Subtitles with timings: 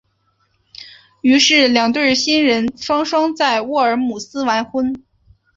[1.21, 5.05] 于是两对新人双双在沃尔姆斯完婚。